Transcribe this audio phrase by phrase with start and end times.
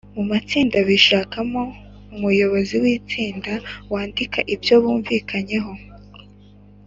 [0.15, 1.63] mu matsinda bishakamo
[2.15, 3.53] umuyobozi w’itsinda
[3.91, 5.73] wandika ibyo bumvikanyeho